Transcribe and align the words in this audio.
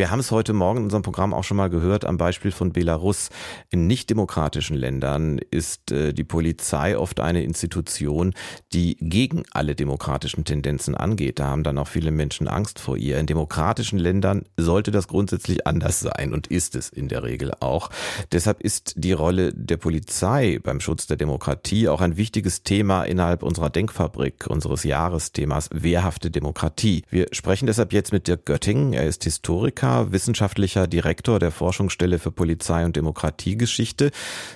wir 0.00 0.10
haben 0.10 0.20
es 0.20 0.30
heute 0.30 0.54
Morgen 0.54 0.78
in 0.78 0.84
unserem 0.84 1.02
Programm 1.02 1.34
auch 1.34 1.44
schon 1.44 1.58
mal 1.58 1.68
gehört 1.68 2.06
am 2.06 2.16
Beispiel 2.16 2.52
von 2.52 2.72
Belarus. 2.72 3.28
In 3.68 3.86
nichtdemokratischen 3.86 4.74
Ländern 4.74 5.38
ist 5.50 5.92
äh, 5.92 6.14
die 6.14 6.24
Polizei 6.24 6.96
oft 6.96 7.20
eine 7.20 7.42
Institution, 7.42 8.32
die 8.72 8.96
gegen 8.98 9.42
alle 9.50 9.74
demokratischen 9.74 10.46
Tendenzen 10.46 10.94
angeht. 10.94 11.38
Da 11.38 11.48
haben 11.48 11.64
dann 11.64 11.76
auch 11.76 11.86
viele 11.86 12.12
Menschen 12.12 12.48
Angst 12.48 12.78
vor 12.78 12.96
ihr. 12.96 13.18
In 13.18 13.26
demokratischen 13.26 13.98
Ländern 13.98 14.46
sollte 14.56 14.90
das 14.90 15.06
grundsätzlich 15.06 15.66
anders 15.66 16.00
sein 16.00 16.32
und 16.32 16.46
ist 16.46 16.76
es 16.76 16.88
in 16.88 17.08
der 17.08 17.22
Regel 17.22 17.52
auch. 17.60 17.90
Deshalb 18.32 18.62
ist 18.62 18.94
die 18.96 19.12
Rolle 19.12 19.52
der 19.52 19.76
Polizei 19.76 20.60
beim 20.62 20.80
Schutz 20.80 21.08
der 21.08 21.18
Demokratie 21.18 21.90
auch 21.90 22.00
ein 22.00 22.16
wichtiges 22.16 22.62
Thema 22.62 23.02
innerhalb 23.02 23.42
unserer 23.42 23.68
Denkfabrik, 23.68 24.46
unseres 24.48 24.82
Jahresthemas 24.82 25.68
Wehrhafte 25.74 26.30
Demokratie. 26.30 27.02
Wir 27.10 27.26
sprechen 27.32 27.66
deshalb 27.66 27.92
jetzt 27.92 28.14
mit 28.14 28.28
Dirk 28.28 28.46
Göttingen. 28.46 28.94
Er 28.94 29.04
ist 29.04 29.24
Historiker 29.24 29.89
wissenschaftlicher 30.10 30.86
Direktor 30.86 31.38
der 31.38 31.50
Forschungsstelle 31.50 32.18
für 32.18 32.30
Polizei 32.30 32.84
und 32.84 32.96
Demokratiegeschichte, 32.96 34.10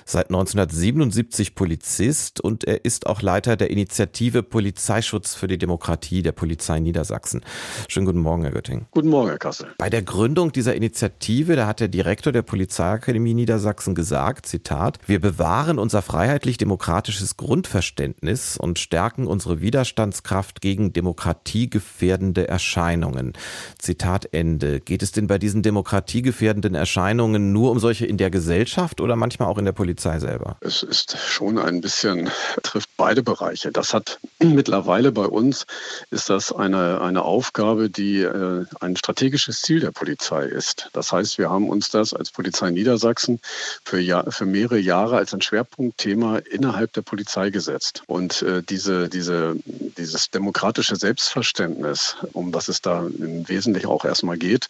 seit 0.05 0.27
1977 0.27 1.55
Polizist 1.55 2.41
und 2.41 2.63
er 2.63 2.85
ist 2.85 3.07
auch 3.07 3.21
Leiter 3.21 3.57
der 3.57 3.69
Initiative 3.69 4.43
Polizeischutz 4.43 5.35
für 5.35 5.47
die 5.47 5.57
Demokratie 5.57 6.21
der 6.21 6.31
Polizei 6.31 6.79
Niedersachsen. 6.79 7.41
Schönen 7.87 8.05
guten 8.05 8.19
Morgen, 8.19 8.43
Herr 8.43 8.51
Götting. 8.51 8.85
Guten 8.91 9.09
Morgen, 9.09 9.29
Herr 9.29 9.37
Kassel. 9.37 9.67
Bei 9.77 9.89
der 9.89 10.01
Gründung 10.01 10.51
dieser 10.51 10.75
Initiative, 10.75 11.55
da 11.55 11.67
hat 11.67 11.79
der 11.79 11.87
Direktor 11.87 12.31
der 12.31 12.41
Polizeiakademie 12.41 13.33
Niedersachsen 13.33 13.95
gesagt, 13.95 14.45
Zitat, 14.45 14.99
wir 15.05 15.19
bewahren 15.19 15.79
unser 15.79 16.01
freiheitlich-demokratisches 16.01 17.37
Grundverständnis 17.37 18.57
und 18.57 18.79
stärken 18.79 19.27
unsere 19.27 19.61
Widerstandskraft 19.61 20.61
gegen 20.61 20.93
demokratiegefährdende 20.93 22.47
Erscheinungen. 22.47 23.33
Zitat 23.79 24.29
Ende. 24.33 24.79
Geht 24.79 25.03
es 25.03 25.11
denn 25.17 25.27
bei 25.27 25.37
diesen 25.37 25.63
demokratiegefährdenden 25.63 26.75
Erscheinungen 26.75 27.53
nur 27.53 27.71
um 27.71 27.79
solche 27.79 28.05
in 28.05 28.17
der 28.17 28.29
Gesellschaft 28.29 29.01
oder 29.01 29.15
manchmal 29.15 29.47
auch 29.47 29.57
in 29.57 29.65
der 29.65 29.71
Polizei 29.71 30.19
selber? 30.19 30.57
Es 30.61 30.83
ist 30.83 31.17
schon 31.17 31.57
ein 31.57 31.81
bisschen, 31.81 32.29
trifft 32.63 32.89
beide 32.97 33.23
Bereiche. 33.23 33.71
Das 33.71 33.93
hat 33.93 34.19
mittlerweile 34.39 35.11
bei 35.11 35.25
uns, 35.25 35.65
ist 36.11 36.29
das 36.29 36.51
eine, 36.51 37.01
eine 37.01 37.23
Aufgabe, 37.23 37.89
die 37.89 38.21
äh, 38.21 38.65
ein 38.79 38.95
strategisches 38.95 39.61
Ziel 39.61 39.79
der 39.79 39.91
Polizei 39.91 40.45
ist. 40.45 40.89
Das 40.93 41.11
heißt, 41.11 41.37
wir 41.37 41.49
haben 41.49 41.69
uns 41.69 41.89
das 41.89 42.13
als 42.13 42.31
Polizei 42.31 42.69
Niedersachsen 42.69 43.39
für, 43.83 43.99
Jahr, 43.99 44.31
für 44.31 44.45
mehrere 44.45 44.79
Jahre 44.79 45.17
als 45.17 45.33
ein 45.33 45.41
Schwerpunktthema 45.41 46.37
innerhalb 46.37 46.93
der 46.93 47.01
Polizei 47.01 47.49
gesetzt. 47.49 48.03
Und 48.07 48.41
äh, 48.41 48.61
diese, 48.63 49.09
diese, 49.09 49.55
dieses 49.65 50.29
demokratische 50.31 50.95
Selbstverständnis, 50.95 52.15
um 52.33 52.51
das 52.51 52.67
es 52.67 52.81
da 52.81 53.05
im 53.05 53.47
Wesentlichen 53.47 53.87
auch 53.87 54.05
erstmal 54.05 54.37
geht, 54.37 54.69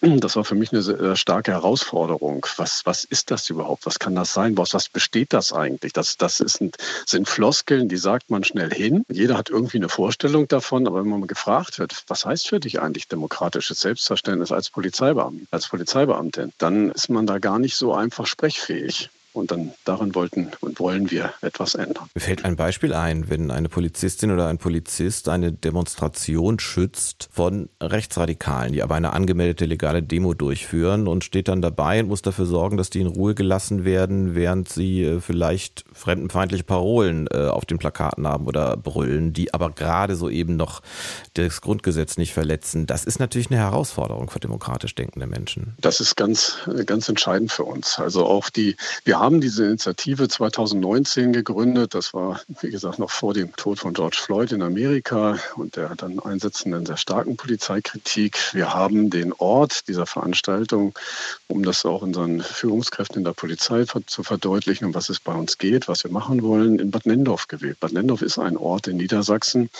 das 0.00 0.36
war 0.36 0.44
für 0.44 0.54
mich 0.54 0.72
eine 0.72 0.82
sehr 0.82 1.16
starke 1.16 1.52
Herausforderung. 1.52 2.46
Was, 2.56 2.84
was 2.84 3.04
ist 3.04 3.30
das 3.30 3.48
überhaupt? 3.48 3.86
Was 3.86 3.98
kann 3.98 4.14
das 4.14 4.32
sein? 4.32 4.56
Was, 4.56 4.74
was 4.74 4.88
besteht 4.88 5.32
das 5.32 5.52
eigentlich? 5.52 5.92
Das, 5.92 6.16
das 6.16 6.40
ist 6.40 6.60
ein, 6.60 6.72
sind 7.06 7.28
Floskeln, 7.28 7.88
die 7.88 7.96
sagt 7.96 8.30
man 8.30 8.44
schnell 8.44 8.72
hin. 8.72 9.04
Jeder 9.08 9.36
hat 9.36 9.48
irgendwie 9.48 9.78
eine 9.78 9.88
Vorstellung 9.88 10.48
davon, 10.48 10.86
aber 10.86 11.02
wenn 11.02 11.10
man 11.10 11.26
gefragt 11.26 11.78
wird, 11.78 12.04
was 12.08 12.26
heißt 12.26 12.48
für 12.48 12.60
dich 12.60 12.80
eigentlich 12.80 13.08
demokratisches 13.08 13.80
Selbstverständnis 13.80 14.52
als 14.52 14.70
Polizeibeamtin, 14.70 15.48
als 15.50 15.68
Polizeibeamtin, 15.68 16.52
dann 16.58 16.90
ist 16.90 17.08
man 17.08 17.26
da 17.26 17.38
gar 17.38 17.58
nicht 17.58 17.76
so 17.76 17.94
einfach 17.94 18.26
sprechfähig. 18.26 19.10
Und 19.36 19.50
dann 19.50 19.72
daran 19.84 20.14
wollten 20.14 20.50
und 20.60 20.80
wollen 20.80 21.10
wir 21.10 21.34
etwas 21.42 21.74
ändern. 21.74 22.08
Mir 22.14 22.22
fällt 22.22 22.46
ein 22.46 22.56
Beispiel 22.56 22.94
ein, 22.94 23.28
wenn 23.28 23.50
eine 23.50 23.68
Polizistin 23.68 24.30
oder 24.30 24.48
ein 24.48 24.56
Polizist 24.56 25.28
eine 25.28 25.52
Demonstration 25.52 26.58
schützt 26.58 27.28
von 27.30 27.68
Rechtsradikalen, 27.82 28.72
die 28.72 28.82
aber 28.82 28.94
eine 28.94 29.12
angemeldete 29.12 29.66
legale 29.66 30.02
Demo 30.02 30.32
durchführen 30.32 31.06
und 31.06 31.22
steht 31.22 31.48
dann 31.48 31.60
dabei 31.60 32.00
und 32.00 32.08
muss 32.08 32.22
dafür 32.22 32.46
sorgen, 32.46 32.78
dass 32.78 32.88
die 32.88 33.02
in 33.02 33.08
Ruhe 33.08 33.34
gelassen 33.34 33.84
werden, 33.84 34.34
während 34.34 34.70
sie 34.70 35.04
äh, 35.04 35.20
vielleicht 35.20 35.84
fremdenfeindliche 35.92 36.64
Parolen 36.64 37.28
äh, 37.30 37.48
auf 37.48 37.66
den 37.66 37.76
Plakaten 37.76 38.26
haben 38.26 38.46
oder 38.46 38.78
brüllen, 38.78 39.34
die 39.34 39.52
aber 39.52 39.68
gerade 39.70 40.16
so 40.16 40.30
eben 40.30 40.56
noch 40.56 40.80
das 41.34 41.60
Grundgesetz 41.60 42.16
nicht 42.16 42.32
verletzen. 42.32 42.86
Das 42.86 43.04
ist 43.04 43.18
natürlich 43.18 43.50
eine 43.50 43.60
Herausforderung 43.60 44.30
für 44.30 44.40
demokratisch 44.40 44.94
denkende 44.94 45.26
Menschen. 45.26 45.74
Das 45.78 46.00
ist 46.00 46.16
ganz, 46.16 46.56
ganz 46.86 47.10
entscheidend 47.10 47.52
für 47.52 47.64
uns. 47.64 47.98
Also 47.98 48.24
auch 48.24 48.48
die, 48.48 48.76
wir 49.04 49.18
haben 49.18 49.25
haben 49.26 49.40
diese 49.40 49.64
Initiative 49.64 50.28
2019 50.28 51.32
gegründet. 51.32 51.94
Das 51.94 52.14
war, 52.14 52.40
wie 52.60 52.70
gesagt, 52.70 53.00
noch 53.00 53.10
vor 53.10 53.34
dem 53.34 53.56
Tod 53.56 53.80
von 53.80 53.92
George 53.92 54.18
Floyd 54.22 54.52
in 54.52 54.62
Amerika 54.62 55.36
und 55.56 55.74
der 55.74 55.96
dann 55.96 56.20
einsetzenden 56.20 56.86
sehr 56.86 56.96
starken 56.96 57.36
Polizeikritik. 57.36 58.54
Wir 58.54 58.72
haben 58.72 59.10
den 59.10 59.32
Ort 59.32 59.88
dieser 59.88 60.06
Veranstaltung, 60.06 60.96
um 61.48 61.64
das 61.64 61.84
auch 61.84 62.02
unseren 62.02 62.40
Führungskräften 62.40 63.18
in 63.18 63.24
der 63.24 63.32
Polizei 63.32 63.84
zu 63.84 64.22
verdeutlichen, 64.22 64.84
um 64.84 64.94
was 64.94 65.08
es 65.08 65.18
bei 65.18 65.34
uns 65.34 65.58
geht, 65.58 65.88
was 65.88 66.04
wir 66.04 66.12
machen 66.12 66.44
wollen, 66.44 66.78
in 66.78 66.92
Bad 66.92 67.06
Nendorf 67.06 67.48
gewählt. 67.48 67.80
Bad 67.80 67.94
Nendorf 67.94 68.22
ist 68.22 68.38
ein 68.38 68.56
Ort 68.56 68.86
in 68.86 68.96
Niedersachsen, 68.96 69.70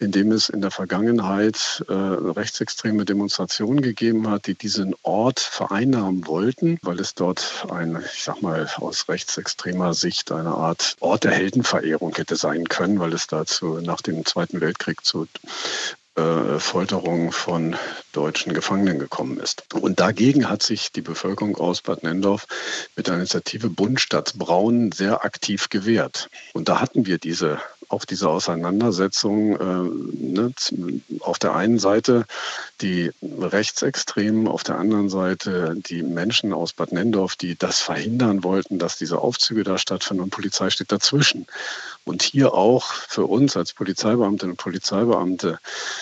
in 0.00 0.12
dem 0.12 0.32
es 0.32 0.50
in 0.50 0.60
der 0.60 0.70
Vergangenheit 0.70 1.82
äh, 1.88 1.94
rechtsextreme 1.94 3.06
Demonstrationen 3.06 3.80
gegeben 3.80 4.28
hat, 4.28 4.46
die 4.46 4.54
diesen 4.54 4.94
Ort 5.00 5.40
vereinnahmen 5.40 6.26
wollten, 6.26 6.78
weil 6.82 7.00
es 7.00 7.14
dort 7.14 7.64
ein, 7.70 7.96
ich 8.14 8.22
sag 8.22 8.42
mal, 8.42 8.68
aus 8.82 9.08
rechtsextremer 9.08 9.94
Sicht 9.94 10.32
eine 10.32 10.50
Art 10.50 10.96
Ort 11.00 11.24
der 11.24 11.32
Heldenverehrung 11.32 12.14
hätte 12.14 12.36
sein 12.36 12.68
können, 12.68 13.00
weil 13.00 13.12
es 13.12 13.26
dazu 13.26 13.80
nach 13.80 14.02
dem 14.02 14.24
Zweiten 14.24 14.60
Weltkrieg 14.60 15.04
zu 15.04 15.26
äh, 16.14 16.58
Folterung 16.58 17.32
von 17.32 17.74
deutschen 18.12 18.52
Gefangenen 18.52 18.98
gekommen 18.98 19.40
ist. 19.40 19.64
Und 19.72 19.98
dagegen 19.98 20.50
hat 20.50 20.62
sich 20.62 20.92
die 20.92 21.00
Bevölkerung 21.00 21.56
aus 21.56 21.80
Bad 21.80 22.02
Nendorf 22.02 22.46
mit 22.96 23.06
der 23.06 23.14
Initiative 23.14 23.70
Bund 23.70 23.98
Stadt 23.98 24.34
Braun 24.36 24.92
sehr 24.92 25.24
aktiv 25.24 25.70
gewehrt. 25.70 26.28
Und 26.52 26.68
da 26.68 26.80
hatten 26.80 27.06
wir 27.06 27.16
diese 27.16 27.60
auch 27.92 28.04
diese 28.04 28.28
Auseinandersetzung 28.28 29.56
äh, 29.56 30.34
ne, 30.34 30.52
auf 31.20 31.38
der 31.38 31.54
einen 31.54 31.78
Seite 31.78 32.24
die 32.80 33.10
Rechtsextremen, 33.22 34.48
auf 34.48 34.62
der 34.62 34.78
anderen 34.78 35.08
Seite 35.10 35.74
die 35.76 36.02
Menschen 36.02 36.52
aus 36.52 36.72
Bad 36.72 36.92
Nendorf, 36.92 37.36
die 37.36 37.56
das 37.56 37.80
verhindern 37.80 38.42
wollten, 38.44 38.78
dass 38.78 38.96
diese 38.96 39.18
Aufzüge 39.18 39.62
da 39.62 39.78
stattfinden 39.78 40.22
und 40.22 40.30
Polizei 40.30 40.70
steht 40.70 40.90
dazwischen. 40.90 41.46
Und 42.04 42.22
hier 42.22 42.54
auch 42.54 42.84
für 42.84 43.26
uns 43.26 43.56
als 43.56 43.72
Polizeibeamtinnen 43.72 44.52
und 44.52 44.56
Polizeibeamte 44.56 45.58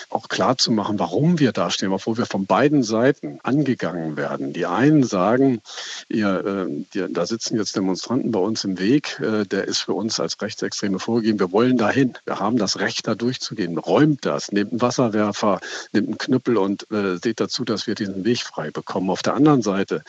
auch 0.09 0.29
klar 0.29 0.57
zu 0.57 0.71
machen, 0.71 0.97
warum 0.97 1.37
wir 1.37 1.51
da 1.51 1.69
stehen, 1.69 1.91
obwohl 1.91 2.17
wir 2.17 2.25
von 2.25 2.47
beiden 2.47 2.81
Seiten 2.81 3.39
angegangen 3.43 4.17
werden. 4.17 4.51
Die 4.51 4.65
einen 4.65 5.03
sagen, 5.03 5.61
ihr, 6.09 6.73
äh, 6.95 7.07
da 7.09 7.25
sitzen 7.25 7.55
jetzt 7.57 7.75
Demonstranten 7.75 8.31
bei 8.31 8.39
uns 8.39 8.63
im 8.63 8.79
Weg, 8.79 9.19
äh, 9.19 9.45
der 9.45 9.65
ist 9.65 9.79
für 9.79 9.93
uns 9.93 10.19
als 10.19 10.41
Rechtsextreme 10.41 10.97
vorgegeben. 10.97 11.39
Wir 11.39 11.51
wollen 11.51 11.77
dahin. 11.77 12.17
Wir 12.25 12.39
haben 12.39 12.57
das 12.57 12.79
Recht, 12.79 13.07
da 13.07 13.15
durchzugehen. 13.15 13.77
Räumt 13.77 14.25
das, 14.25 14.51
nehmt 14.51 14.71
einen 14.71 14.81
Wasserwerfer, 14.81 15.59
nehmt 15.91 16.07
einen 16.07 16.17
Knüppel 16.17 16.57
und 16.57 16.89
äh, 16.91 17.17
seht 17.17 17.39
dazu, 17.39 17.63
dass 17.63 17.85
wir 17.87 17.95
diesen 17.95 18.25
Weg 18.25 18.39
frei 18.39 18.71
bekommen. 18.71 19.09
Auf 19.09 19.21
der 19.21 19.35
anderen 19.35 19.61
Seite 19.61 20.03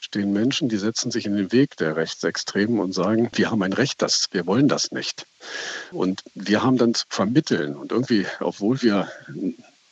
stehen 0.00 0.32
Menschen, 0.32 0.68
die 0.68 0.76
setzen 0.76 1.10
sich 1.10 1.26
in 1.26 1.36
den 1.36 1.52
Weg 1.52 1.76
der 1.76 1.96
Rechtsextremen 1.96 2.80
und 2.80 2.92
sagen, 2.92 3.30
wir 3.34 3.50
haben 3.50 3.62
ein 3.62 3.72
Recht, 3.72 4.02
das, 4.02 4.28
wir 4.32 4.46
wollen 4.46 4.68
das 4.68 4.92
nicht. 4.92 5.26
Und 5.92 6.22
wir 6.34 6.62
haben 6.62 6.78
dann 6.78 6.94
zu 6.94 7.04
vermitteln 7.08 7.76
und 7.76 7.92
irgendwie, 7.92 8.26
obwohl 8.40 8.82
wir 8.82 9.08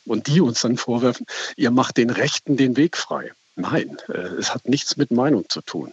und 0.05 0.27
die 0.27 0.41
uns 0.41 0.61
dann 0.61 0.77
vorwerfen, 0.77 1.25
ihr 1.55 1.71
macht 1.71 1.97
den 1.97 2.09
Rechten 2.09 2.57
den 2.57 2.77
Weg 2.77 2.97
frei. 2.97 3.31
Nein, 3.59 3.97
äh, 4.07 4.19
es 4.39 4.53
hat 4.53 4.69
nichts 4.69 4.97
mit 4.97 5.09
Meinung 5.09 5.49
zu 5.49 5.61
tun. 5.61 5.91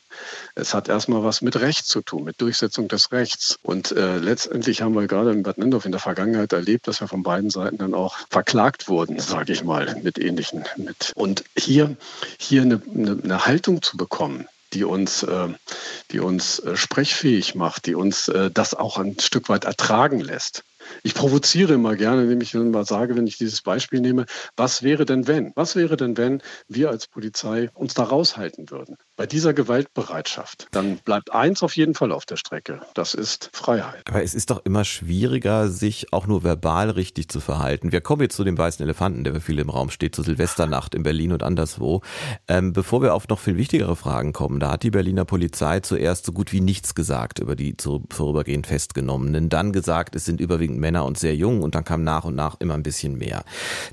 Es 0.55 0.75
hat 0.75 0.91
erstmal 0.91 1.25
was 1.25 1.41
mit 1.41 1.57
Recht 1.57 1.87
zu 1.87 2.03
tun, 2.03 2.25
mit 2.25 2.39
Durchsetzung 2.43 2.89
des 2.89 3.11
Rechts. 3.11 3.59
Und 3.63 3.91
äh, 3.93 4.19
letztendlich 4.19 4.83
haben 4.83 4.95
wir 4.95 5.07
gerade 5.07 5.33
in 5.33 5.43
Bad 5.43 5.57
Nendorf 5.57 5.87
in 5.87 5.93
der 5.93 6.01
Vergangenheit 6.01 6.53
erlebt, 6.53 6.87
dass 6.87 7.01
wir 7.01 7.09
von 7.09 7.23
beiden 7.23 7.49
Seiten 7.49 7.79
dann 7.79 7.95
auch 7.95 8.17
verklagt 8.29 8.89
wurden, 8.89 9.19
sage 9.19 9.55
ich 9.55 9.65
mal, 9.65 9.97
mit 10.03 10.19
ähnlichen. 10.19 10.65
Mit. 10.77 11.13
Und 11.15 11.45
hier, 11.57 11.97
hier 12.39 12.63
eine, 12.63 12.83
eine, 12.95 13.19
eine 13.25 13.47
Haltung 13.47 13.81
zu 13.81 13.97
bekommen, 13.97 14.47
die 14.75 14.85
uns, 14.85 15.23
äh, 15.23 15.49
die 16.11 16.21
uns 16.21 16.59
äh, 16.59 16.77
sprechfähig 16.77 17.55
macht, 17.55 17.87
die 17.87 17.95
uns 17.95 18.29
äh, 18.29 18.51
das 18.51 18.75
auch 18.75 18.99
ein 18.99 19.19
Stück 19.19 19.49
weit 19.49 19.65
ertragen 19.65 20.21
lässt. 20.21 20.65
Ich 21.03 21.15
provoziere 21.15 21.75
immer 21.75 21.97
gerne, 21.97 22.25
indem 22.25 22.41
ich 22.41 22.53
mal 22.55 22.85
sage, 22.85 23.17
wenn 23.17 23.27
ich 23.27 23.39
dieses 23.39 23.63
Beispiel 23.63 24.01
nehme, 24.01 24.27
was 24.57 24.83
wäre 24.83 25.07
denn 25.07 25.27
wenn? 25.27 25.53
Was 25.55 25.77
wäre 25.77 25.97
denn, 25.97 26.17
wenn 26.17 26.43
wir 26.69 26.91
als 26.91 27.07
Polizei 27.07 27.71
uns 27.73 27.95
da 27.95 28.05
raushalten 28.05 28.71
würden? 28.71 28.97
Bei 29.17 29.27
dieser 29.27 29.55
Gewaltbereitschaft, 29.55 30.67
dann 30.73 30.99
bleibt 30.99 31.33
eins 31.33 31.63
auf 31.63 31.77
jeden 31.77 31.95
Fall 31.95 32.11
auf 32.11 32.27
der 32.27 32.37
Strecke. 32.37 32.81
Das 32.95 33.15
ist 33.15 33.51
Freiheit. 33.53 34.03
Aber 34.09 34.23
es 34.23 34.35
ist 34.35 34.51
doch 34.51 34.65
immer 34.65 34.85
schwieriger, 34.85 35.69
sich 35.69 36.13
auch 36.13 36.27
nur 36.27 36.43
verbal 36.43 36.91
richtig 36.91 37.29
zu 37.29 37.41
verhalten. 37.41 37.93
Wir 37.93 38.01
kommen 38.01 38.23
jetzt 38.23 38.35
zu 38.35 38.43
dem 38.43 38.59
weißen 38.59 38.83
Elefanten, 38.83 39.23
der 39.23 39.35
für 39.35 39.41
viele 39.41 39.63
im 39.63 39.71
Raum 39.71 39.91
steht, 39.91 40.17
zur 40.17 40.25
Silvesternacht 40.25 40.95
in 40.95 41.05
Berlin 41.05 41.33
und 41.33 41.45
anderswo. 41.45 42.03
Ähm, 42.49 42.73
bevor 42.73 43.03
wir 43.03 43.15
auf 43.15 43.29
noch 43.29 43.39
viel 43.39 43.57
wichtigere 43.57 43.95
Fragen 43.95 44.33
kommen, 44.33 44.59
da 44.59 44.73
hat 44.73 44.83
die 44.83 44.91
Berliner 44.91 45.25
Polizei 45.25 45.81
zuerst 45.81 46.27
so 46.27 46.33
gut 46.33 46.53
wie 46.53 46.61
nichts 46.61 46.95
gesagt 46.97 47.39
über 47.39 47.55
die 47.55 47.77
vorübergehend 47.79 48.67
Festgenommenen. 48.67 49.49
Dann 49.49 49.73
gesagt, 49.73 50.17
es 50.17 50.25
sind 50.25 50.41
überwiegend 50.41 50.81
Männer 50.81 51.05
und 51.05 51.19
sehr 51.19 51.37
jung 51.37 51.63
und 51.63 51.77
dann 51.77 51.85
kam 51.85 52.03
nach 52.03 52.25
und 52.25 52.35
nach 52.35 52.57
immer 52.59 52.75
ein 52.75 52.83
bisschen 52.83 53.17
mehr. 53.17 53.45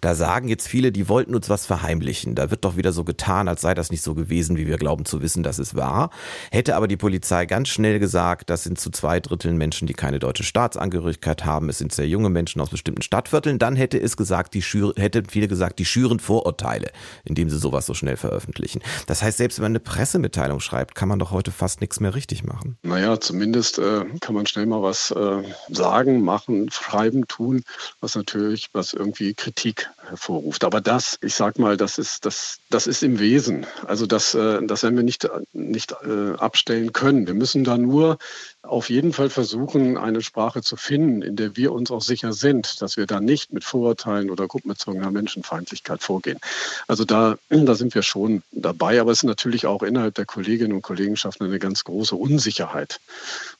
Da 0.01 0.15
sagen 0.15 0.47
jetzt 0.47 0.67
viele, 0.67 0.91
die 0.91 1.07
wollten 1.07 1.35
uns 1.35 1.47
was 1.47 1.67
verheimlichen. 1.67 2.33
Da 2.33 2.49
wird 2.49 2.65
doch 2.65 2.75
wieder 2.75 2.91
so 2.91 3.03
getan, 3.03 3.47
als 3.47 3.61
sei 3.61 3.75
das 3.75 3.91
nicht 3.91 4.01
so 4.01 4.15
gewesen, 4.15 4.57
wie 4.57 4.65
wir 4.65 4.77
glauben 4.77 5.05
zu 5.11 5.21
wissen, 5.21 5.43
dass 5.43 5.59
es 5.59 5.75
war. 5.75 6.09
Hätte 6.51 6.75
aber 6.75 6.87
die 6.87 6.97
Polizei 6.97 7.45
ganz 7.45 7.69
schnell 7.69 7.99
gesagt, 7.99 8.49
das 8.49 8.63
sind 8.63 8.79
zu 8.79 8.89
zwei 8.89 9.19
Dritteln 9.19 9.57
Menschen, 9.57 9.87
die 9.87 9.93
keine 9.93 10.17
deutsche 10.17 10.43
Staatsangehörigkeit 10.43 11.45
haben, 11.45 11.69
es 11.69 11.77
sind 11.77 11.93
sehr 11.93 12.07
junge 12.07 12.29
Menschen 12.29 12.61
aus 12.61 12.69
bestimmten 12.69 13.03
Stadtvierteln, 13.03 13.59
dann 13.59 13.75
hätte 13.75 13.99
es 14.01 14.17
gesagt, 14.17 14.53
die 14.55 14.61
schür, 14.61 14.93
hätte 14.97 15.23
viele 15.29 15.47
gesagt, 15.47 15.77
die 15.77 15.85
schüren 15.85 16.19
Vorurteile, 16.19 16.91
indem 17.25 17.49
sie 17.49 17.59
sowas 17.59 17.85
so 17.85 17.93
schnell 17.93 18.17
veröffentlichen. 18.17 18.81
Das 19.05 19.21
heißt, 19.21 19.37
selbst 19.37 19.59
wenn 19.59 19.63
man 19.63 19.71
eine 19.73 19.79
Pressemitteilung 19.81 20.59
schreibt, 20.59 20.95
kann 20.95 21.09
man 21.09 21.19
doch 21.19 21.31
heute 21.31 21.51
fast 21.51 21.81
nichts 21.81 21.99
mehr 21.99 22.15
richtig 22.15 22.43
machen. 22.43 22.77
Naja, 22.83 23.19
zumindest 23.19 23.77
äh, 23.77 24.05
kann 24.21 24.33
man 24.33 24.45
schnell 24.47 24.65
mal 24.65 24.81
was 24.81 25.11
äh, 25.11 25.43
sagen, 25.69 26.23
machen, 26.23 26.71
schreiben, 26.71 27.27
tun, 27.27 27.63
was 27.99 28.15
natürlich, 28.15 28.69
was 28.73 28.93
irgendwie 28.93 29.33
Kritik 29.33 29.89
hervorruft. 30.07 30.63
Aber 30.63 30.81
das, 30.81 31.17
ich 31.21 31.35
sag 31.35 31.59
mal, 31.59 31.77
das 31.77 31.97
ist, 31.97 32.25
das, 32.25 32.59
das 32.69 32.87
ist 32.87 33.03
im 33.03 33.19
Wesen. 33.19 33.65
Also 33.85 34.05
das, 34.05 34.33
äh, 34.33 34.65
das 34.65 34.83
werden 34.83 34.95
wir 34.95 35.03
nicht, 35.03 35.27
nicht 35.53 35.93
äh, 36.03 36.33
abstellen 36.37 36.93
können. 36.93 37.27
Wir 37.27 37.33
müssen 37.33 37.63
da 37.63 37.77
nur 37.77 38.17
auf 38.63 38.89
jeden 38.89 39.11
Fall 39.11 39.29
versuchen, 39.29 39.97
eine 39.97 40.21
Sprache 40.21 40.61
zu 40.61 40.75
finden, 40.75 41.21
in 41.23 41.35
der 41.35 41.57
wir 41.57 41.71
uns 41.71 41.89
auch 41.89 42.01
sicher 42.01 42.31
sind, 42.31 42.81
dass 42.81 42.95
wir 42.95 43.07
da 43.07 43.19
nicht 43.19 43.53
mit 43.53 43.63
Vorurteilen 43.63 44.29
oder 44.29 44.47
gruppenbezogener 44.47 45.09
Menschenfeindlichkeit 45.09 46.03
vorgehen. 46.03 46.39
Also 46.87 47.03
da, 47.03 47.37
da 47.49 47.75
sind 47.75 47.95
wir 47.95 48.03
schon 48.03 48.43
dabei, 48.51 49.01
aber 49.01 49.11
es 49.11 49.19
ist 49.19 49.23
natürlich 49.23 49.65
auch 49.65 49.81
innerhalb 49.81 50.13
der 50.15 50.25
Kolleginnen 50.25 50.73
und 50.73 50.83
Kollegenschaften 50.83 51.45
eine 51.45 51.59
ganz 51.59 51.83
große 51.83 52.15
Unsicherheit, 52.15 52.99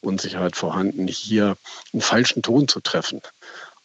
Unsicherheit 0.02 0.56
vorhanden, 0.56 1.08
hier 1.08 1.58
einen 1.94 2.02
falschen 2.02 2.44
Ton 2.44 2.68
zu 2.68 2.80
treffen. 2.80 3.22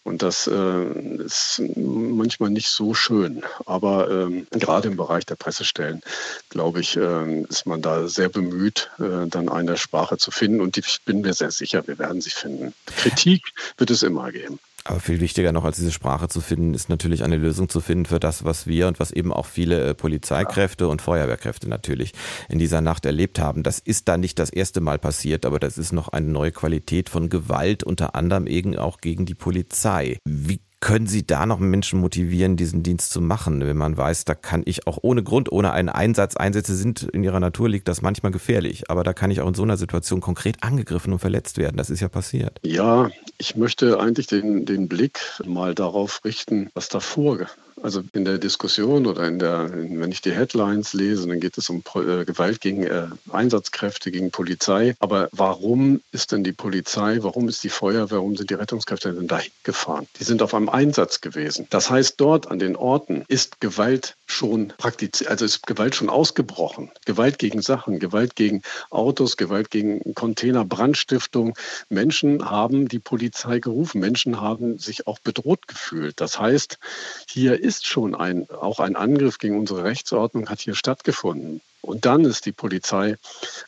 Und 0.07 0.23
das 0.23 0.47
äh, 0.47 1.25
ist 1.25 1.61
manchmal 1.75 2.51
nicht 2.51 2.69
so 2.69 2.95
schön. 2.95 3.43
Aber 3.67 4.09
ähm, 4.09 4.47
gerade 4.53 4.87
im 4.87 4.97
Bereich 4.97 5.27
der 5.27 5.35
Pressestellen, 5.35 6.01
glaube 6.49 6.81
ich, 6.81 6.97
äh, 6.97 7.43
ist 7.43 7.67
man 7.67 7.83
da 7.83 8.07
sehr 8.07 8.29
bemüht, 8.29 8.89
äh, 9.01 9.27
dann 9.27 9.49
eine 9.49 9.77
Sprache 9.77 10.17
zu 10.17 10.31
finden. 10.31 10.61
Und 10.61 10.77
ich 10.79 11.01
bin 11.05 11.23
mir 11.23 11.35
sehr 11.35 11.51
sicher, 11.51 11.85
wir 11.89 11.99
werden 11.99 12.21
sie 12.21 12.31
finden. 12.31 12.73
Kritik 12.87 13.47
wird 13.79 13.91
es 13.91 14.05
immer 14.05 14.31
geben. 14.31 14.61
Aber 14.89 15.01
viel 15.01 15.21
wichtiger 15.21 15.53
noch 15.53 15.65
als 15.65 15.77
diese 15.77 15.91
Sprache 15.91 16.29
zu 16.29 16.41
finden, 16.41 16.75
ist 16.75 16.89
natürlich 16.89 17.25
eine 17.25 17.37
Lösung 17.37 17.69
zu 17.69 17.81
finden 17.81 18.07
für 18.07 18.21
das, 18.21 18.45
was 18.45 18.67
wir 18.67 18.87
und 18.87 19.01
was 19.01 19.11
eben 19.11 19.33
auch 19.33 19.47
viele 19.47 19.85
äh, 19.85 19.95
Polizeikräfte 19.95 20.89
und 20.89 21.03
Feuerwehrkräfte 21.03 21.69
natürlich 21.69 22.13
in 22.49 22.59
dieser 22.59 22.81
Nacht 22.81 23.05
erlebt 23.05 23.39
haben. 23.39 23.63
Das 23.63 23.81
ist 23.81 24.09
da 24.09 24.17
nicht 24.17 24.39
das 24.39 24.51
erste 24.51 24.81
Mal 24.81 24.99
passiert, 24.99 25.45
aber 25.45 25.59
das 25.59 25.79
ist 25.79 25.93
noch 25.93 26.09
eine 26.09 26.27
neue 26.27 26.53
Qualität 26.53 27.09
von 27.09 27.29
Gewalt, 27.29 27.83
unter 27.83 28.15
anderem 28.15 28.47
eben 28.47 28.77
auch 28.77 29.01
gegen 29.01 29.27
die 29.27 29.35
Polizei. 29.35 30.19
Wie 30.25 30.61
können 30.87 31.09
Sie 31.09 31.27
da 31.27 31.47
noch 31.47 31.59
Menschen 31.59 31.99
motivieren, 31.99 32.57
diesen 32.57 32.85
Dienst 32.85 33.11
zu 33.11 33.21
machen, 33.21 33.61
wenn 33.67 33.77
man 33.77 33.97
weiß, 33.97 34.25
da 34.25 34.37
kann 34.37 34.63
ich 34.67 34.87
auch 34.87 34.99
ohne 35.03 35.25
Grund, 35.25 35.51
ohne 35.51 35.73
einen 35.73 35.89
Einsatz, 35.89 36.37
Einsätze 36.37 36.77
sind 36.77 37.03
in 37.03 37.25
ihrer 37.25 37.41
Natur 37.41 37.69
liegt 37.69 37.89
das 37.89 38.03
manchmal 38.03 38.31
gefährlich, 38.31 38.89
aber 38.89 39.03
da 39.03 39.13
kann 39.13 39.33
ich 39.33 39.41
auch 39.41 39.49
in 39.49 39.55
so 39.55 39.65
einer 39.65 39.79
Situation 39.79 40.21
konkret 40.21 40.63
angegriffen 40.63 41.13
und 41.13 41.19
verletzt 41.19 41.59
werden. 41.59 41.77
Das 41.77 41.91
ist 41.91 41.99
ja 41.99 42.09
passiert. 42.09 42.61
Ja, 42.63 43.11
ich 43.37 43.57
möchte 43.57 43.99
eigentlich 43.99 44.29
den, 44.29 44.65
den 44.65 44.87
Blick 44.87 45.19
mal 45.45 45.75
darauf 45.75 46.25
richten, 46.25 46.71
was 46.73 46.89
davor 46.89 47.49
also 47.83 48.03
in 48.13 48.25
der 48.25 48.39
Diskussion 48.39 49.07
oder 49.07 49.27
in 49.27 49.39
der, 49.39 49.71
wenn 49.73 50.11
ich 50.11 50.23
die 50.23 50.33
Headlines 50.33 50.93
lese, 50.93 51.27
dann 51.27 51.41
geht 51.41 51.59
es 51.59 51.69
um 51.69 51.83
äh, 51.95 52.25
Gewalt 52.25 52.61
gegen 52.61 52.85
äh, 52.85 53.09
Einsatzkräfte, 53.31 54.11
gegen 54.11 54.31
Polizei. 54.31 54.95
Aber 54.99 55.29
warum 55.33 56.01
ist 56.13 56.33
denn 56.33 56.45
die 56.45 56.53
Polizei, 56.53 57.19
warum 57.21 57.49
ist 57.49 57.63
die 57.65 57.69
Feuerwehr, 57.69 58.19
warum 58.19 58.37
sind 58.37 58.51
die 58.51 58.55
Rettungskräfte 58.55 59.13
denn 59.13 59.29
dahin 59.29 59.51
gefahren? 59.63 60.07
Die 60.19 60.25
sind 60.25 60.43
auf 60.43 60.55
einem 60.55 60.69
Einsatz 60.69 61.21
gewesen. 61.21 61.67
Das 61.71 61.91
heißt, 61.91 62.15
dort 62.19 62.51
an 62.51 62.59
den 62.59 62.77
Orten 62.77 63.25
ist 63.29 63.61
Gewalt 63.61 64.17
schon 64.27 64.73
praktiziert, 64.79 65.31
also 65.31 65.45
ist 65.45 65.67
Gewalt 65.67 65.95
schon 65.95 66.09
ausgebrochen. 66.09 66.91
Gewalt 67.05 67.39
gegen 67.39 67.63
Sachen, 67.63 67.99
Gewalt 67.99 68.37
gegen 68.37 68.63
Autos, 68.91 69.37
Gewalt 69.37 69.71
gegen 69.71 70.15
Container, 70.15 70.65
Brandstiftung. 70.65 71.55
Menschen 71.89 72.49
haben 72.49 72.89
die 72.89 72.99
Polizei 72.99 73.59
gerufen. 73.59 74.01
Menschen 74.01 74.41
haben 74.41 74.79
sich 74.79 75.07
auch 75.07 75.19
bedroht 75.19 75.69
gefühlt. 75.69 76.21
Das 76.21 76.39
heißt, 76.39 76.79
hier 77.29 77.66
ist 77.67 77.87
schon 77.87 78.15
ein, 78.15 78.49
auch 78.51 78.81
ein 78.81 78.97
Angriff 78.97 79.39
gegen 79.39 79.59
unsere 79.59 79.85
Rechtsordnung 79.85 80.49
hat 80.49 80.61
hier 80.61 80.75
stattgefunden. 80.75 81.61
Und 81.83 82.05
dann 82.05 82.25
ist 82.25 82.47
die 82.47 82.53
Polizei 82.53 83.17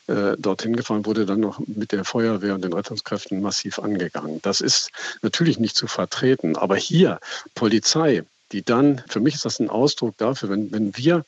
äh, 0.07 0.35
dorthin 0.37 0.75
gefahren, 0.75 1.05
wurde 1.05 1.25
dann 1.25 1.39
noch 1.39 1.59
mit 1.67 1.91
der 1.91 2.03
Feuerwehr 2.03 2.55
und 2.55 2.63
den 2.63 2.73
Rettungskräften 2.73 3.41
massiv 3.41 3.79
angegangen. 3.79 4.39
Das 4.41 4.61
ist 4.61 4.91
natürlich 5.21 5.59
nicht 5.59 5.75
zu 5.75 5.87
vertreten. 5.87 6.55
Aber 6.55 6.75
hier 6.75 7.19
Polizei, 7.55 8.23
die 8.51 8.63
dann, 8.63 9.03
für 9.07 9.19
mich 9.19 9.35
ist 9.35 9.45
das 9.45 9.59
ein 9.59 9.69
Ausdruck 9.69 10.17
dafür, 10.17 10.49
wenn, 10.49 10.71
wenn 10.71 10.97
wir 10.97 11.25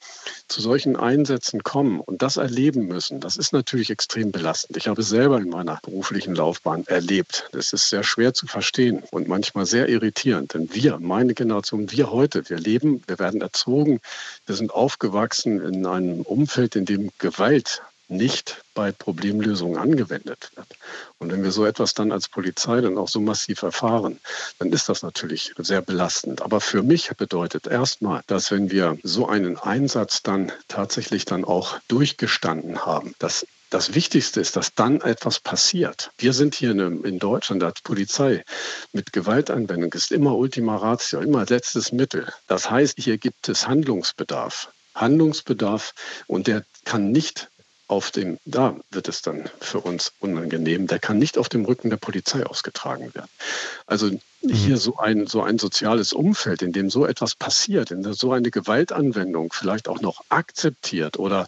zu 0.47 0.62
solchen 0.62 0.95
Einsätzen 0.95 1.63
kommen 1.63 2.00
und 2.00 2.21
das 2.21 2.38
erleben 2.38 2.88
müssen, 2.88 3.19
das 3.19 3.38
ist 3.38 3.53
natürlich 3.53 3.89
extrem 3.89 4.31
belastend. 4.31 4.77
Ich 4.77 4.88
habe 4.88 5.01
es 5.01 5.09
selber 5.09 5.38
in 5.38 5.50
meiner 5.50 5.79
beruflichen 5.83 6.35
Laufbahn 6.35 6.85
erlebt. 6.88 7.50
Das 7.51 7.73
ist 7.73 7.89
sehr 7.89 8.03
schwer 8.03 8.33
zu 8.33 8.47
verstehen 8.47 9.03
und 9.12 9.27
manchmal 9.27 9.65
sehr 9.65 9.89
irritierend. 9.89 10.53
Denn 10.53 10.73
wir, 10.73 11.00
meine 11.00 11.33
Generation, 11.33 11.91
wir 11.91 12.12
heute, 12.12 12.50
wir 12.50 12.57
leben, 12.57 13.03
wir 13.07 13.19
werden 13.19 13.41
erzogen, 13.41 14.00
wir 14.45 14.56
sind 14.56 14.73
aufgewachsen 14.73 15.62
in 15.62 15.85
einem 15.85 16.21
Umfeld, 16.21 16.75
in 16.75 16.85
dem 16.85 17.12
Gewalt 17.19 17.81
nicht 18.11 18.63
bei 18.73 18.91
Problemlösungen 18.91 19.77
angewendet 19.77 20.51
wird. 20.55 20.67
Und 21.17 21.31
wenn 21.31 21.43
wir 21.43 21.51
so 21.51 21.65
etwas 21.65 21.93
dann 21.93 22.11
als 22.11 22.29
Polizei 22.29 22.81
dann 22.81 22.97
auch 22.97 23.07
so 23.07 23.21
massiv 23.21 23.63
erfahren, 23.63 24.19
dann 24.59 24.71
ist 24.71 24.89
das 24.89 25.01
natürlich 25.01 25.53
sehr 25.57 25.81
belastend. 25.81 26.41
Aber 26.41 26.61
für 26.61 26.83
mich 26.83 27.09
bedeutet 27.15 27.67
erstmal, 27.67 28.21
dass 28.27 28.51
wenn 28.51 28.69
wir 28.69 28.97
so 29.03 29.27
einen 29.27 29.57
Einsatz 29.57 30.21
dann 30.21 30.51
tatsächlich 30.67 31.25
dann 31.25 31.45
auch 31.45 31.79
durchgestanden 31.87 32.85
haben, 32.85 33.15
dass 33.19 33.45
das 33.69 33.95
Wichtigste 33.95 34.41
ist, 34.41 34.57
dass 34.57 34.75
dann 34.75 34.99
etwas 34.99 35.39
passiert. 35.39 36.11
Wir 36.17 36.33
sind 36.33 36.55
hier 36.55 36.71
in 36.71 37.19
Deutschland 37.19 37.63
als 37.63 37.81
Polizei 37.81 38.43
mit 38.91 39.13
Gewaltanwendung 39.13 39.93
ist 39.93 40.11
immer 40.11 40.35
Ultima 40.35 40.75
Ratio, 40.75 41.21
immer 41.21 41.45
letztes 41.45 41.93
Mittel. 41.93 42.31
Das 42.47 42.69
heißt, 42.69 42.95
hier 42.99 43.17
gibt 43.17 43.47
es 43.47 43.67
Handlungsbedarf. 43.67 44.73
Handlungsbedarf 44.93 45.93
und 46.27 46.47
der 46.47 46.65
kann 46.83 47.11
nicht 47.11 47.49
auf 47.91 48.09
dem, 48.09 48.39
da 48.45 48.77
wird 48.89 49.09
es 49.09 49.21
dann 49.21 49.49
für 49.59 49.81
uns 49.81 50.13
unangenehm, 50.21 50.88
der 50.88 50.97
kann 50.97 51.19
nicht 51.19 51.38
auf 51.38 51.49
dem 51.49 51.65
Rücken 51.65 51.89
der 51.89 51.97
Polizei 51.97 52.45
ausgetragen 52.45 53.13
werden. 53.13 53.29
Also 53.85 54.09
hier 54.39 54.75
mhm. 54.75 54.79
so 54.79 54.97
ein, 54.97 55.27
so 55.27 55.43
ein 55.43 55.59
soziales 55.59 56.13
Umfeld, 56.13 56.61
in 56.61 56.71
dem 56.71 56.89
so 56.89 57.05
etwas 57.05 57.35
passiert, 57.35 57.92
in 57.92 58.01
der 58.01 58.13
so 58.13 58.31
eine 58.31 58.49
Gewaltanwendung 58.49 59.51
vielleicht 59.51 59.89
auch 59.89 59.99
noch 59.99 60.23
akzeptiert 60.30 61.19
oder, 61.19 61.47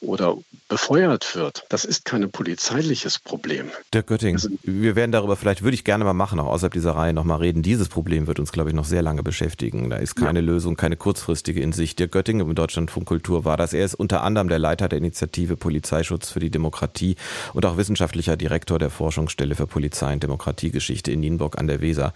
oder 0.00 0.36
befeuert 0.68 1.34
wird, 1.34 1.64
das 1.68 1.84
ist 1.84 2.04
kein 2.04 2.30
polizeiliches 2.30 3.18
Problem. 3.18 3.70
Der 3.92 4.02
Götting, 4.02 4.36
also, 4.36 4.48
wir 4.62 4.96
werden 4.96 5.12
darüber, 5.12 5.36
vielleicht 5.36 5.62
würde 5.62 5.74
ich 5.74 5.84
gerne 5.84 6.04
mal 6.04 6.12
machen, 6.12 6.38
auch 6.38 6.46
außerhalb 6.46 6.72
dieser 6.72 6.92
Reihe 6.92 7.12
nochmal 7.12 7.38
reden. 7.38 7.62
Dieses 7.62 7.88
Problem 7.88 8.26
wird 8.26 8.38
uns, 8.38 8.52
glaube 8.52 8.70
ich, 8.70 8.76
noch 8.76 8.84
sehr 8.84 9.02
lange 9.02 9.22
beschäftigen. 9.22 9.90
Da 9.90 9.96
ist 9.96 10.14
keine 10.14 10.40
ja. 10.40 10.46
Lösung, 10.46 10.76
keine 10.76 10.96
kurzfristige 10.96 11.60
in 11.60 11.72
Sicht. 11.72 11.98
Der 11.98 12.08
Götting 12.08 12.40
im 12.40 12.54
Deutschlandfunk 12.54 13.06
Kultur 13.06 13.44
war 13.44 13.56
das. 13.56 13.72
Er 13.72 13.84
ist 13.84 13.94
unter 13.94 14.22
anderem 14.22 14.48
der 14.48 14.58
Leiter 14.58 14.88
der 14.88 14.98
Initiative 14.98 15.56
Polizeischutz 15.56 16.30
für 16.30 16.40
die 16.40 16.50
Demokratie 16.50 17.16
und 17.54 17.64
auch 17.64 17.76
wissenschaftlicher 17.76 18.36
Direktor 18.36 18.78
der 18.78 18.90
Forschungsstelle 18.90 19.54
für 19.54 19.66
Polizei 19.66 20.12
und 20.12 20.22
Demokratiegeschichte 20.22 21.10
in 21.10 21.20
Nienburg 21.20 21.58
an 21.58 21.66
der 21.66 21.80
Weser. 21.80 22.12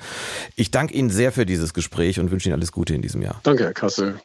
Ich 0.56 0.70
danke 0.70 0.94
Ihnen 0.94 1.10
sehr 1.10 1.32
für 1.32 1.46
dieses 1.46 1.74
Gespräch 1.74 2.20
und 2.20 2.30
wünsche 2.30 2.48
Ihnen 2.48 2.54
alles 2.54 2.72
Gute 2.72 2.94
in 2.94 3.02
diesem 3.02 3.22
Jahr. 3.22 3.40
Danke, 3.42 3.64
Herr 3.64 3.72
Kassel. 3.72 4.20